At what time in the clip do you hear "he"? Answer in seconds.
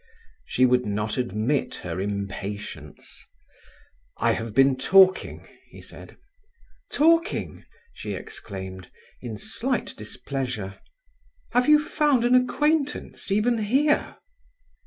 5.67-5.79